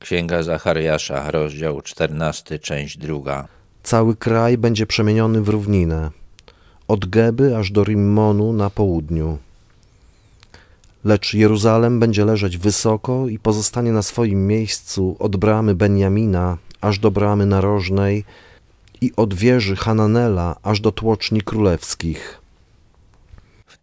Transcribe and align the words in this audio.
Księga 0.00 0.42
Zachariasza, 0.42 1.30
rozdział 1.30 1.82
14, 1.82 2.58
część 2.58 2.98
druga. 2.98 3.48
Cały 3.82 4.16
kraj 4.16 4.58
będzie 4.58 4.86
przemieniony 4.86 5.42
w 5.42 5.48
równinę, 5.48 6.10
od 6.88 7.06
Geby 7.06 7.56
aż 7.56 7.70
do 7.70 7.84
Rimmonu 7.84 8.52
na 8.52 8.70
południu. 8.70 9.38
Lecz 11.04 11.34
Jeruzalem 11.34 12.00
będzie 12.00 12.24
leżeć 12.24 12.58
wysoko 12.58 13.28
i 13.28 13.38
pozostanie 13.38 13.92
na 13.92 14.02
swoim 14.02 14.46
miejscu 14.46 15.16
od 15.18 15.36
bramy 15.36 15.74
Benjamina 15.74 16.58
aż 16.80 16.98
do 16.98 17.10
bramy 17.10 17.46
narożnej 17.46 18.24
i 19.00 19.12
od 19.16 19.34
wieży 19.34 19.76
Hananela 19.76 20.56
aż 20.62 20.80
do 20.80 20.92
tłoczni 20.92 21.42
królewskich. 21.42 22.40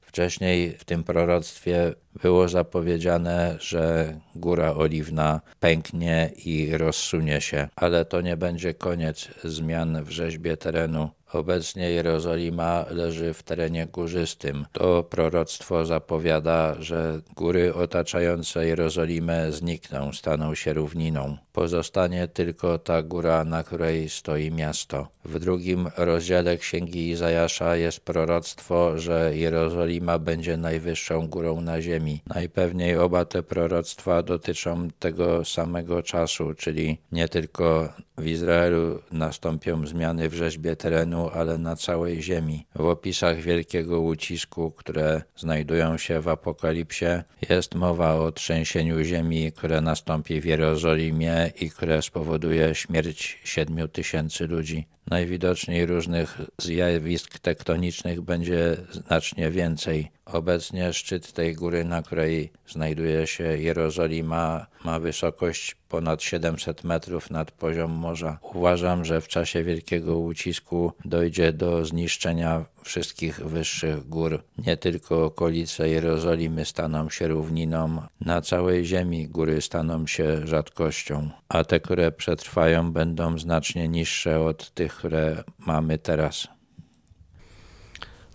Wcześniej 0.01 0.77
w 0.79 0.85
tym 0.85 1.03
proroctwie 1.03 1.93
było 2.21 2.47
zapowiedziane, 2.47 3.57
że 3.59 4.13
Góra 4.35 4.73
Oliwna 4.73 5.41
pęknie 5.59 6.31
i 6.45 6.77
rozsunie 6.77 7.41
się, 7.41 7.67
ale 7.75 8.05
to 8.05 8.21
nie 8.21 8.37
będzie 8.37 8.73
koniec 8.73 9.27
zmian 9.43 10.03
w 10.03 10.09
rzeźbie 10.09 10.57
terenu. 10.57 11.09
Obecnie 11.33 11.91
Jerozolima 11.91 12.85
leży 12.89 13.33
w 13.33 13.43
terenie 13.43 13.87
górzystym. 13.87 14.65
To 14.71 15.03
proroctwo 15.03 15.85
zapowiada, 15.85 16.75
że 16.79 17.21
góry 17.35 17.73
otaczające 17.73 18.65
Jerozolimę 18.65 19.51
znikną, 19.51 20.13
staną 20.13 20.55
się 20.55 20.73
równiną. 20.73 21.37
Pozostanie 21.53 22.27
tylko 22.27 22.77
ta 22.77 23.03
góra, 23.03 23.43
na 23.43 23.63
której 23.63 24.09
stoi 24.09 24.51
miasto. 24.51 25.07
W 25.25 25.39
drugim 25.39 25.89
rozdziale 25.97 26.57
Księgi 26.57 27.09
Izajasza 27.09 27.75
jest 27.75 27.99
proroctwo, 27.99 28.97
że 28.99 29.31
Jerozolima 29.37 30.19
będzie 30.19 30.57
najwyższą 30.57 31.27
górą 31.27 31.61
na 31.61 31.81
ziemi. 31.81 32.06
Najpewniej 32.35 32.97
oba 32.97 33.25
te 33.25 33.43
proroctwa 33.43 34.23
dotyczą 34.23 34.87
tego 34.99 35.45
samego 35.45 36.03
czasu, 36.03 36.53
czyli 36.53 36.97
nie 37.11 37.27
tylko 37.29 37.93
w 38.17 38.27
Izraelu 38.27 38.99
nastąpią 39.11 39.87
zmiany 39.87 40.29
w 40.29 40.33
rzeźbie 40.33 40.75
terenu, 40.75 41.29
ale 41.33 41.57
na 41.57 41.75
całej 41.75 42.21
ziemi. 42.21 42.65
W 42.75 42.85
opisach 42.85 43.37
wielkiego 43.37 44.01
ucisku, 44.01 44.71
które 44.71 45.21
znajdują 45.35 45.97
się 45.97 46.19
w 46.19 46.27
Apokalipsie, 46.27 47.05
jest 47.49 47.75
mowa 47.75 48.15
o 48.15 48.31
trzęsieniu 48.31 49.03
ziemi, 49.03 49.51
które 49.51 49.81
nastąpi 49.81 50.41
w 50.41 50.45
Jerozolimie 50.45 51.51
i 51.61 51.69
które 51.69 52.01
spowoduje 52.01 52.75
śmierć 52.75 53.39
siedmiu 53.43 53.87
tysięcy 53.87 54.47
ludzi. 54.47 54.87
Najwidoczniej 55.09 55.85
różnych 55.85 56.41
zjawisk 56.57 57.39
tektonicznych 57.39 58.21
będzie 58.21 58.77
znacznie 58.91 59.51
więcej. 59.51 60.11
Obecnie 60.25 60.93
szczyt 60.93 61.33
tej 61.33 61.55
góry, 61.55 61.85
na 61.85 62.03
której 62.03 62.51
znajduje 62.67 63.27
się 63.27 63.43
Jerozolima, 63.43 64.67
ma 64.85 64.99
wysokość 64.99 65.75
ponad 65.89 66.23
700 66.23 66.83
metrów 66.83 67.31
nad 67.31 67.51
poziom 67.51 67.91
morza. 67.91 68.39
Uważam, 68.53 69.05
że 69.05 69.21
w 69.21 69.27
czasie 69.27 69.63
wielkiego 69.63 70.19
ucisku 70.19 70.91
dojdzie 71.05 71.53
do 71.53 71.85
zniszczenia 71.85 72.65
wszystkich 72.87 73.39
wyższych 73.39 74.09
gór. 74.09 74.43
Nie 74.57 74.77
tylko 74.77 75.25
okolice 75.25 75.89
Jerozolimy 75.89 76.65
staną 76.65 77.09
się 77.09 77.27
równiną, 77.27 78.01
na 78.21 78.41
całej 78.41 78.85
ziemi 78.85 79.27
góry 79.27 79.61
staną 79.61 80.07
się 80.07 80.47
rzadkością, 80.47 81.29
a 81.49 81.63
te, 81.63 81.79
które 81.79 82.11
przetrwają, 82.11 82.91
będą 82.91 83.39
znacznie 83.39 83.87
niższe 83.87 84.41
od 84.41 84.73
tych, 84.73 84.95
które 84.95 85.43
mamy 85.59 85.97
teraz. 85.97 86.47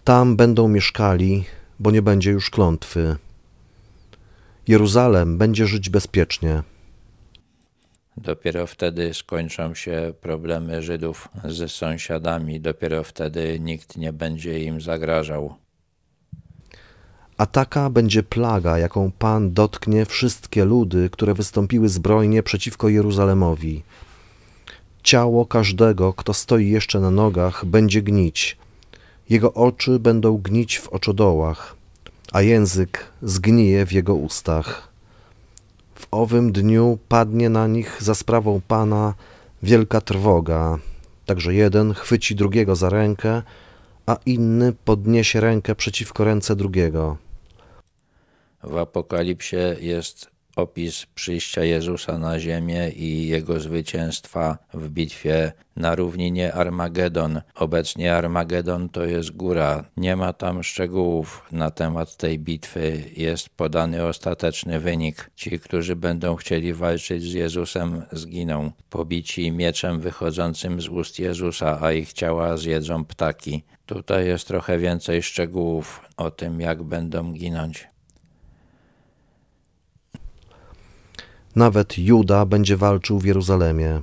Tam 0.05 0.37
będą 0.37 0.69
mieszkali, 0.69 1.45
bo 1.79 1.91
nie 1.91 2.03
będzie 2.03 2.31
już 2.31 2.51
klątwy. 2.51 3.17
Jeruzalem 4.69 5.39
będzie 5.39 5.67
żyć 5.67 5.91
bezpiecznie. 5.91 6.63
Dopiero 8.23 8.67
wtedy 8.67 9.15
skończą 9.15 9.75
się 9.75 10.15
problemy 10.21 10.83
Żydów 10.83 11.29
ze 11.45 11.69
sąsiadami, 11.69 12.61
dopiero 12.61 13.05
wtedy 13.05 13.61
nikt 13.61 13.97
nie 13.97 14.13
będzie 14.13 14.65
im 14.65 14.81
zagrażał. 14.81 15.55
A 17.37 17.47
taka 17.47 17.91
będzie 17.91 18.23
plaga, 18.23 18.79
jaką 18.79 19.11
Pan 19.19 19.53
dotknie 19.53 20.07
wszystkie 20.07 20.65
ludy, 20.65 21.11
które 21.11 21.35
wystąpiły 21.35 21.89
zbrojnie 21.89 22.43
przeciwko 22.43 22.89
Jeruzalemowi. 22.89 23.83
Ciało 25.03 25.47
każdego, 25.47 26.13
kto 26.13 26.35
stoi 26.35 26.69
jeszcze 26.69 27.01
na 27.01 27.11
nogach, 27.11 27.65
będzie 27.65 28.03
gnić. 28.03 28.57
Jego 29.31 29.55
oczy 29.55 29.99
będą 29.99 30.37
gnić 30.37 30.79
w 30.79 30.89
oczodołach, 30.89 31.77
a 32.33 32.43
język 32.43 33.05
zgnije 33.23 33.87
w 33.87 33.93
jego 33.93 34.15
ustach. 34.15 34.92
W 36.03 36.07
owym 36.11 36.53
dniu 36.53 36.99
padnie 37.09 37.49
na 37.49 37.67
nich 37.67 38.03
za 38.03 38.15
sprawą 38.15 38.61
Pana 38.69 39.15
wielka 39.63 40.01
trwoga, 40.01 40.79
także 41.27 41.55
jeden 41.55 41.95
chwyci 41.95 42.35
drugiego 42.35 42.77
za 42.77 42.89
rękę, 42.89 43.43
a 44.07 44.17
inny 44.27 44.73
podniesie 44.85 45.41
rękę 45.41 45.75
przeciwko 45.75 46.25
ręce 46.25 46.57
drugiego. 46.57 47.17
W 48.63 48.77
Apokalipsie 48.77 49.57
jest 49.81 50.31
opis 50.57 51.07
przyjścia 51.15 51.65
Jezusa 51.65 52.19
na 52.19 52.41
ziemię 52.41 52.91
i 52.91 53.27
jego 53.27 53.61
zwycięstwa 53.61 54.59
w 54.75 54.89
bitwie 54.89 55.53
na 55.77 55.95
równinie 55.95 56.55
Armagedon. 56.55 57.41
Obecnie 57.55 58.15
Armagedon 58.15 58.89
to 58.89 59.05
jest 59.05 59.31
góra. 59.31 59.85
Nie 59.97 60.17
ma 60.17 60.33
tam 60.33 60.63
szczegółów 60.63 61.43
na 61.53 61.71
temat 61.71 62.17
tej 62.17 62.39
bitwy. 62.39 63.05
Jest 63.17 63.49
podany 63.49 64.05
ostateczny 64.05 64.81
wynik. 64.81 65.31
Ci, 65.37 65.61
którzy 65.61 65.97
będą 65.97 66.37
chcieli 66.37 66.75
walczyć 66.75 67.23
z 67.23 67.33
Jezusem, 67.33 68.03
zginą. 68.13 68.71
Pobici 68.91 69.53
mieczem 69.53 70.01
wychodzącym 70.01 70.81
z 70.81 70.89
ust 70.89 71.19
Jezusa, 71.19 71.79
a 71.81 71.93
ich 71.93 72.13
ciała 72.13 72.57
zjedzą 72.57 73.05
ptaki. 73.05 73.63
Tutaj 73.87 74.27
jest 74.27 74.49
trochę 74.49 74.79
więcej 74.79 75.23
szczegółów 75.23 76.01
o 76.17 76.31
tym, 76.31 76.61
jak 76.61 76.83
będą 76.83 77.33
ginąć. 77.33 77.92
Nawet 81.57 81.99
Juda 81.99 82.47
będzie 82.47 82.77
walczył 82.77 83.19
w 83.19 83.25
Jeruzalemie 83.25 84.01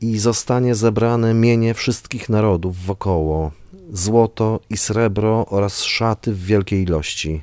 i 0.00 0.18
zostanie 0.18 0.74
zebrane 0.74 1.34
mienie 1.34 1.74
wszystkich 1.74 2.28
narodów 2.28 2.84
wokoło, 2.84 3.50
złoto 3.92 4.60
i 4.70 4.76
srebro 4.76 5.46
oraz 5.46 5.82
szaty 5.82 6.32
w 6.32 6.44
wielkiej 6.44 6.82
ilości. 6.82 7.42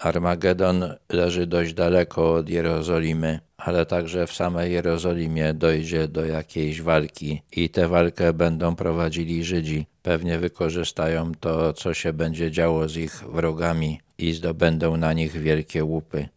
Armagedon 0.00 0.84
leży 1.08 1.46
dość 1.46 1.74
daleko 1.74 2.34
od 2.34 2.48
Jerozolimy, 2.48 3.40
ale 3.56 3.86
także 3.86 4.26
w 4.26 4.32
samej 4.32 4.72
Jerozolimie 4.72 5.54
dojdzie 5.54 6.08
do 6.08 6.26
jakiejś 6.26 6.82
walki 6.82 7.42
i 7.52 7.70
tę 7.70 7.88
walkę 7.88 8.32
będą 8.32 8.76
prowadzili 8.76 9.44
Żydzi. 9.44 9.86
Pewnie 10.02 10.38
wykorzystają 10.38 11.32
to, 11.40 11.72
co 11.72 11.94
się 11.94 12.12
będzie 12.12 12.50
działo 12.50 12.88
z 12.88 12.96
ich 12.96 13.24
wrogami 13.32 14.00
i 14.18 14.32
zdobędą 14.32 14.96
na 14.96 15.12
nich 15.12 15.32
wielkie 15.32 15.84
łupy. 15.84 16.28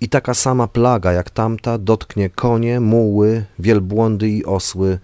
I 0.00 0.08
taka 0.08 0.34
sama 0.34 0.66
plaga 0.68 1.12
jak 1.12 1.30
tamta 1.30 1.78
dotknie 1.78 2.30
konie, 2.30 2.80
muły, 2.80 3.44
wielbłądy 3.58 4.28
i 4.28 4.44
osły 4.44 4.98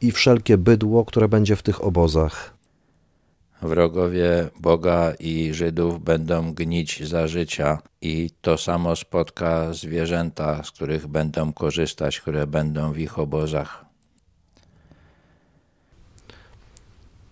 i 0.00 0.12
wszelkie 0.12 0.58
bydło, 0.58 1.04
które 1.04 1.28
będzie 1.28 1.56
w 1.56 1.62
tych 1.62 1.84
obozach. 1.84 2.57
Wrogowie 3.62 4.48
Boga 4.60 5.12
i 5.20 5.54
Żydów 5.54 6.04
będą 6.04 6.54
gnić 6.54 7.08
za 7.08 7.26
życia 7.26 7.78
i 8.00 8.30
to 8.40 8.58
samo 8.58 8.96
spotka 8.96 9.74
zwierzęta, 9.74 10.62
z 10.62 10.70
których 10.70 11.06
będą 11.06 11.52
korzystać, 11.52 12.20
które 12.20 12.46
będą 12.46 12.92
w 12.92 12.98
ich 12.98 13.18
obozach. 13.18 13.84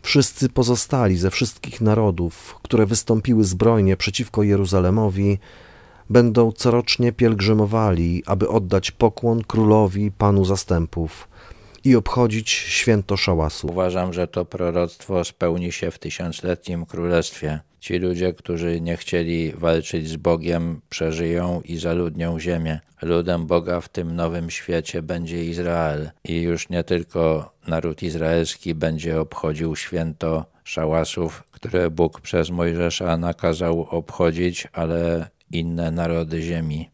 Wszyscy 0.03 0.49
pozostali 0.49 1.17
ze 1.17 1.31
wszystkich 1.31 1.81
narodów, 1.81 2.59
które 2.63 2.87
wystąpiły 2.87 3.45
zbrojnie 3.45 3.97
przeciwko 3.97 4.43
Jeruzalemowi, 4.43 5.39
będą 6.11 6.53
corocznie 6.53 7.13
pielgrzymowali, 7.13 8.23
aby 8.27 8.49
oddać 8.49 8.91
pokłon 8.91 9.45
królowi, 9.45 10.11
panu 10.11 10.45
zastępów 10.45 11.29
i 11.87 11.97
obchodzić 11.97 12.51
święto 12.51 13.17
szałasu. 13.17 13.67
Uważam, 13.67 14.13
że 14.13 14.29
to 14.29 14.45
proroctwo 14.45 15.25
spełni 15.25 15.73
się 15.73 15.91
w 15.91 15.99
tysiącletnim 15.99 16.87
królestwie. 16.87 17.61
Ci 17.81 17.99
ludzie, 17.99 18.33
którzy 18.33 18.81
nie 18.81 18.97
chcieli 18.97 19.53
walczyć 19.53 20.09
z 20.09 20.17
Bogiem, 20.17 20.81
przeżyją 20.89 21.61
i 21.65 21.79
zaludnią 21.79 22.41
ziemię. 22.41 22.81
Ludem 23.03 23.47
Boga 23.47 23.81
w 23.81 23.89
tym 23.89 24.17
nowym 24.17 24.51
świecie 24.51 25.03
będzie 25.03 25.45
Izrael 25.45 26.11
i 26.25 26.41
już 26.43 26.69
nie 26.69 26.85
tylko 26.85 27.53
naród 27.67 28.03
izraelski 28.03 28.75
będzie 28.75 29.21
obchodził 29.21 29.77
święto 29.77 30.45
szałasów, 30.65 31.43
które 31.51 31.91
Bóg 31.91 32.21
przez 32.21 32.51
Mojżesza 32.51 33.17
nakazał 33.17 33.81
obchodzić, 33.91 34.69
ale 34.73 35.29
inne 35.51 35.91
narody 35.91 36.43
ziemi. 36.43 36.91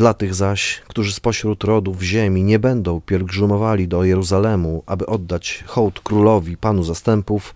Dla 0.00 0.14
tych 0.14 0.34
zaś, 0.34 0.82
którzy 0.88 1.12
spośród 1.12 1.64
rodów 1.64 2.02
ziemi 2.02 2.42
nie 2.42 2.58
będą 2.58 3.00
pielgrzymowali 3.00 3.88
do 3.88 4.04
Jeruzalemu, 4.04 4.82
aby 4.86 5.06
oddać 5.06 5.64
hołd 5.66 6.00
królowi, 6.00 6.56
panu 6.56 6.82
zastępów, 6.82 7.54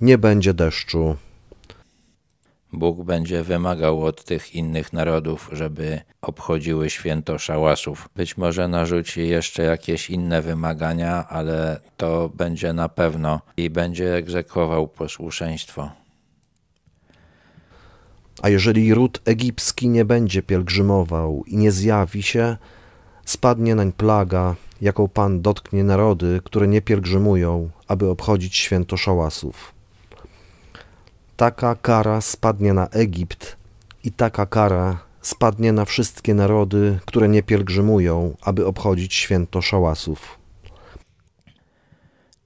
nie 0.00 0.18
będzie 0.18 0.54
deszczu. 0.54 1.16
Bóg 2.72 3.04
będzie 3.04 3.42
wymagał 3.42 4.04
od 4.04 4.24
tych 4.24 4.54
innych 4.54 4.92
narodów, 4.92 5.50
żeby 5.52 6.00
obchodziły 6.22 6.90
święto 6.90 7.38
szałasów. 7.38 8.08
Być 8.16 8.36
może 8.36 8.68
narzuci 8.68 9.28
jeszcze 9.28 9.62
jakieś 9.62 10.10
inne 10.10 10.42
wymagania, 10.42 11.28
ale 11.28 11.80
to 11.96 12.30
będzie 12.34 12.72
na 12.72 12.88
pewno 12.88 13.40
i 13.56 13.70
będzie 13.70 14.14
egzekwował 14.14 14.88
posłuszeństwo. 14.88 15.90
A 18.42 18.48
jeżeli 18.48 18.94
ród 18.94 19.20
egipski 19.24 19.88
nie 19.88 20.04
będzie 20.04 20.42
pielgrzymował 20.42 21.44
i 21.46 21.56
nie 21.56 21.72
zjawi 21.72 22.22
się, 22.22 22.56
spadnie 23.24 23.74
nań 23.74 23.92
plaga, 23.92 24.54
jaką 24.80 25.08
Pan 25.08 25.40
dotknie 25.40 25.84
narody, 25.84 26.40
które 26.44 26.68
nie 26.68 26.82
pielgrzymują, 26.82 27.70
aby 27.88 28.08
obchodzić 28.10 28.56
święto 28.56 28.96
szałasów. 28.96 29.72
Taka 31.36 31.74
kara 31.74 32.20
spadnie 32.20 32.72
na 32.72 32.88
Egipt 32.88 33.56
i 34.04 34.12
taka 34.12 34.46
kara 34.46 34.98
spadnie 35.22 35.72
na 35.72 35.84
wszystkie 35.84 36.34
narody, 36.34 36.98
które 37.06 37.28
nie 37.28 37.42
pielgrzymują, 37.42 38.36
aby 38.42 38.66
obchodzić 38.66 39.14
święto 39.14 39.62
szałasów. 39.62 40.38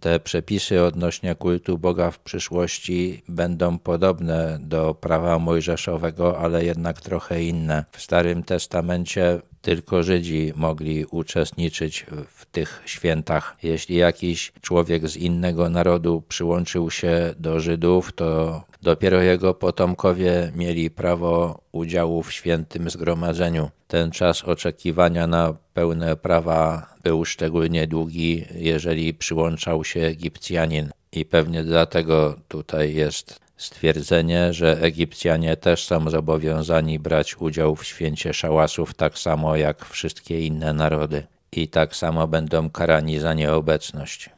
Te 0.00 0.20
przepisy 0.20 0.82
odnośnie 0.82 1.34
kultu 1.34 1.78
Boga 1.78 2.10
w 2.10 2.18
przyszłości 2.18 3.22
będą 3.28 3.78
podobne 3.78 4.58
do 4.60 4.94
prawa 4.94 5.38
mojżeszowego, 5.38 6.38
ale 6.38 6.64
jednak 6.64 7.00
trochę 7.00 7.42
inne. 7.42 7.84
W 7.92 8.02
Starym 8.02 8.42
Testamencie 8.42 9.40
tylko 9.62 10.02
Żydzi 10.02 10.52
mogli 10.56 11.04
uczestniczyć 11.04 12.06
w 12.28 12.46
tych 12.46 12.82
świętach. 12.86 13.56
Jeśli 13.62 13.96
jakiś 13.96 14.52
człowiek 14.60 15.08
z 15.08 15.16
innego 15.16 15.70
narodu 15.70 16.22
przyłączył 16.28 16.90
się 16.90 17.34
do 17.38 17.60
Żydów, 17.60 18.12
to 18.12 18.62
dopiero 18.82 19.22
jego 19.22 19.54
potomkowie 19.54 20.52
mieli 20.56 20.90
prawo 20.90 21.60
udziału 21.72 22.22
w 22.22 22.32
świętym 22.32 22.90
zgromadzeniu. 22.90 23.70
Ten 23.88 24.10
czas 24.10 24.44
oczekiwania 24.44 25.26
na 25.26 25.54
pełne 25.74 26.16
prawa 26.16 26.86
był 27.02 27.24
szczególnie 27.24 27.86
długi, 27.86 28.44
jeżeli 28.54 29.14
przyłączał 29.14 29.84
się 29.84 30.00
Egipcjanin. 30.00 30.90
I 31.12 31.24
pewnie 31.24 31.64
dlatego 31.64 32.36
tutaj 32.48 32.94
jest 32.94 33.40
stwierdzenie, 33.60 34.52
że 34.52 34.82
Egipcjanie 34.82 35.56
też 35.56 35.84
są 35.86 36.10
zobowiązani 36.10 36.98
brać 36.98 37.36
udział 37.36 37.76
w 37.76 37.84
święcie 37.84 38.34
szałasów, 38.34 38.94
tak 38.94 39.18
samo 39.18 39.56
jak 39.56 39.84
wszystkie 39.86 40.46
inne 40.46 40.72
narody, 40.72 41.26
i 41.52 41.68
tak 41.68 41.96
samo 41.96 42.28
będą 42.28 42.70
karani 42.70 43.18
za 43.18 43.34
nieobecność. 43.34 44.30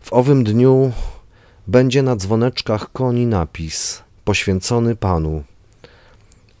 W 0.00 0.12
owym 0.12 0.44
dniu 0.44 0.92
będzie 1.66 2.02
na 2.02 2.16
dzwoneczkach 2.16 2.92
koni 2.92 3.26
napis 3.26 4.02
poświęcony 4.24 4.96
Panu, 4.96 5.44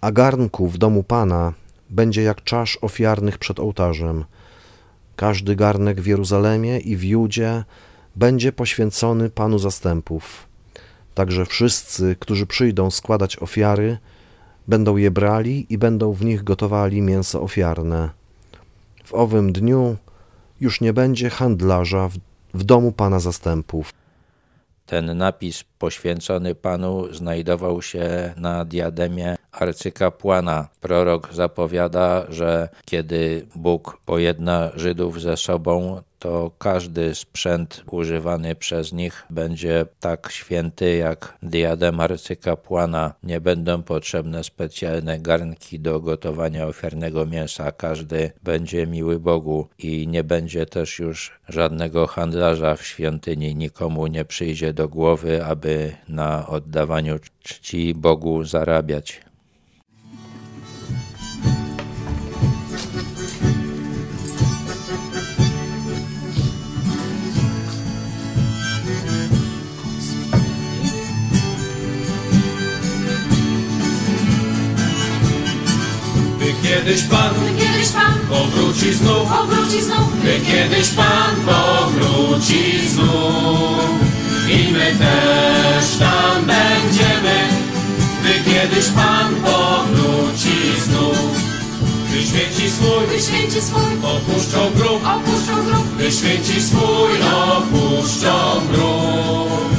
a 0.00 0.12
garnku 0.12 0.68
w 0.68 0.78
domu 0.78 1.02
Pana 1.02 1.52
będzie 1.90 2.22
jak 2.22 2.44
czasz 2.44 2.78
ofiarnych 2.82 3.38
przed 3.38 3.60
ołtarzem. 3.60 4.24
Każdy 5.16 5.56
garnek 5.56 6.00
w 6.00 6.06
Jeruzalemie 6.06 6.78
i 6.78 6.96
w 6.96 7.04
Judzie 7.04 7.64
będzie 8.16 8.52
poświęcony 8.52 9.30
Panu 9.30 9.58
zastępów. 9.58 10.48
Także 11.14 11.46
wszyscy, 11.46 12.16
którzy 12.20 12.46
przyjdą 12.46 12.90
składać 12.90 13.38
ofiary, 13.38 13.98
będą 14.68 14.96
je 14.96 15.10
brali 15.10 15.66
i 15.70 15.78
będą 15.78 16.12
w 16.12 16.24
nich 16.24 16.44
gotowali 16.44 17.02
mięso 17.02 17.42
ofiarne. 17.42 18.10
W 19.04 19.14
owym 19.14 19.52
dniu 19.52 19.96
już 20.60 20.80
nie 20.80 20.92
będzie 20.92 21.30
handlarza 21.30 22.08
w, 22.08 22.18
w 22.54 22.64
domu 22.64 22.92
Pana 22.92 23.20
zastępów. 23.20 23.92
Ten 24.86 25.18
napis 25.18 25.64
poświęcony 25.78 26.54
Panu 26.54 27.14
znajdował 27.14 27.82
się 27.82 28.34
na 28.36 28.64
diademie 28.64 29.36
arcykapłana. 29.56 30.68
Prorok 30.80 31.34
zapowiada, 31.34 32.26
że 32.28 32.68
kiedy 32.84 33.46
Bóg 33.54 33.98
pojedna 34.04 34.70
Żydów 34.74 35.20
ze 35.20 35.36
sobą, 35.36 36.02
to 36.18 36.50
każdy 36.58 37.14
sprzęt 37.14 37.84
używany 37.90 38.54
przez 38.54 38.92
nich 38.92 39.26
będzie 39.30 39.86
tak 40.00 40.28
święty 40.32 40.96
jak 40.96 41.38
diadem 41.42 42.00
arcykapłana. 42.00 43.14
Nie 43.22 43.40
będą 43.40 43.82
potrzebne 43.82 44.44
specjalne 44.44 45.18
garnki 45.18 45.80
do 45.80 46.00
gotowania 46.00 46.66
ofiarnego 46.66 47.26
mięsa. 47.26 47.72
Każdy 47.72 48.32
będzie 48.42 48.86
miły 48.86 49.20
Bogu 49.20 49.68
i 49.78 50.08
nie 50.08 50.24
będzie 50.24 50.66
też 50.66 50.98
już 50.98 51.40
żadnego 51.48 52.06
handlarza 52.06 52.76
w 52.76 52.86
świątyni. 52.86 53.54
Nikomu 53.54 54.06
nie 54.06 54.24
przyjdzie 54.24 54.72
do 54.72 54.88
głowy, 54.88 55.44
aby 55.44 55.96
na 56.08 56.46
oddawaniu 56.46 57.18
czci 57.42 57.94
Bogu 57.94 58.44
zarabiać. 58.44 59.25
Kiedyś 76.86 77.02
Pan, 77.02 77.34
kiedyś 77.58 77.88
Pan 77.88 78.18
powróci 78.28 78.94
znów, 78.94 79.28
powróci 79.28 79.82
znów, 79.82 80.22
by 80.22 80.40
kiedyś 80.40 80.88
Pan 80.88 81.36
powróci 81.46 82.88
znów. 82.88 83.90
I 84.48 84.72
my 84.72 84.96
też 84.98 85.96
tam 85.98 86.44
będziemy, 86.44 87.48
by 88.22 88.50
kiedyś 88.50 88.86
Pan 88.86 89.34
powróci 89.34 90.80
znów. 90.84 91.18
Gdy 92.08 92.22
święci 92.22 92.70
swój, 92.70 93.06
gdy 93.06 93.22
święci 93.22 93.60
swój 93.62 93.92
opuszczą 94.02 94.70
grób, 94.76 95.02
opuszczą 95.06 95.64
grób, 95.64 95.94
gdy 95.96 96.12
święci 96.12 96.62
swój 96.62 97.10
opuszczą 97.22 98.60
grób 98.72 99.75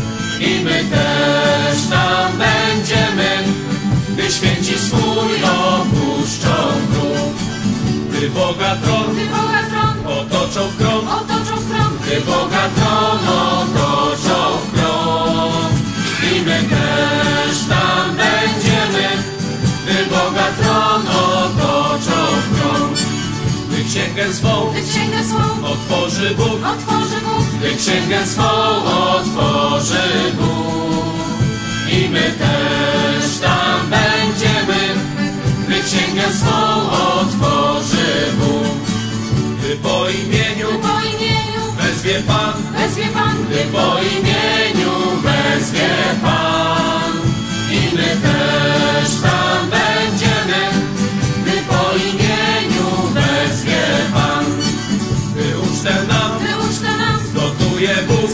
Gdy 8.27 8.35
Boga 8.35 8.75
tron 8.83 9.15
gdy 9.15 9.25
Boga 9.25 9.62
tron 9.71 9.95
otoczą 10.18 10.68
w 10.68 10.77
krąg, 10.77 11.03
otoczą 11.12 11.56
w 11.56 12.25
Boga 12.25 12.69
tron 12.75 13.19
otoczą 13.27 14.57
w 14.63 14.77
i 16.35 16.41
my 16.41 16.59
też 16.69 17.57
tam 17.69 18.15
będziemy, 18.18 19.07
gdy 19.83 20.06
Boga 20.09 20.47
tron 20.59 21.07
otoczą 21.07 22.19
w 22.42 22.59
krąg. 22.59 22.97
Gdy 23.69 23.83
księgę 23.83 24.33
swą 24.33 24.71
gdy 24.71 24.81
księgę 24.81 25.23
swą 25.23 25.68
otworzy 25.68 26.35
Bóg, 26.35 26.59
otworzy 26.66 27.21
Bóg, 27.21 27.45
gdy 27.59 27.75
księgę 27.75 28.25
swą 28.25 28.49
otworzy 28.83 30.33
Bóg. 30.33 31.16
I 31.92 32.09
my 32.09 32.33
też 32.40 33.40
tam 33.40 33.90
będziemy, 33.90 34.80
gdy 35.68 35.83
księgę 35.83 36.33
swą 36.33 36.90
otworzy 36.90 38.06
po 43.78 44.00
imieniu 44.02 44.94
wezwie 45.24 45.90
Pan 46.22 47.14
i 47.72 47.96
my 47.96 48.10
też 48.26 49.10
tam 49.22 49.69
będziemy, 49.69 50.62
gdy 51.42 51.52
po 51.69 51.98
imieniu 51.98 52.88
wezwie 53.14 53.84
Pan. 54.14 54.46
Gdy 55.31 55.60
ucztę 55.60 55.94
nam, 56.07 56.31
gdy 56.40 56.69
ucztę 56.69 56.98
nam, 56.98 57.19
zgotuje 57.30 57.96
Bóg, 58.07 58.31